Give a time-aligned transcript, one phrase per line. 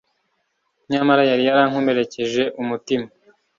[0.91, 3.07] nyamara yari yarankomerekeje umutima